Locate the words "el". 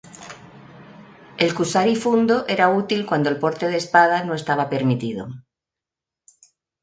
1.47-1.53, 3.29-3.37